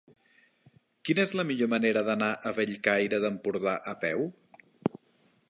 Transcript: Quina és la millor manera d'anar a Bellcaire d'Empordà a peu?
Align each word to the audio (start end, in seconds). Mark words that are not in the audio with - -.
Quina 1.09 1.25
és 1.27 1.33
la 1.39 1.45
millor 1.49 1.69
manera 1.75 2.03
d'anar 2.07 2.31
a 2.33 2.55
Bellcaire 2.61 3.21
d'Empordà 3.27 3.77
a 3.95 3.99
peu? 4.07 4.27